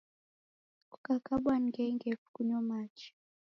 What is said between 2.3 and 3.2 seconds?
kunyo machi.